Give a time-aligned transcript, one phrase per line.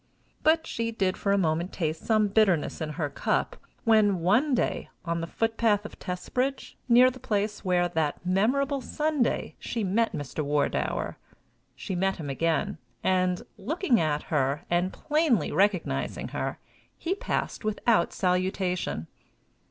[0.41, 4.89] But she did for a moment taste some bitterness in her cup, when, one day,
[5.05, 10.43] on the footpath of Testbridge, near the place where, that memorable Sunday, she met Mr.
[10.43, 11.17] Wardour,
[11.75, 16.57] she met him again, and, looking at her, and plainly recognizing her,
[16.97, 19.05] he passed without salutation.